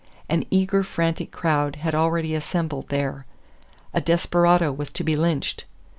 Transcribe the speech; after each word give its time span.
An 0.27 0.45
eager, 0.49 0.81
frantic 0.83 1.29
crowd 1.31 1.75
had 1.75 1.93
already 1.93 2.33
assembled 2.33 2.87
there 2.89 3.27
a 3.93 4.01
desperado 4.01 4.71
was 4.71 4.89
to 4.89 5.03
be 5.03 5.15
lynched! 5.15 5.65